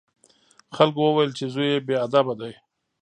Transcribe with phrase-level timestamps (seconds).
[0.75, 2.53] خلکو وویل چې زوی یې بې ادبه دی.